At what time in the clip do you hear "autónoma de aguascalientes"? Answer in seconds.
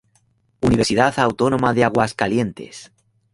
1.19-2.91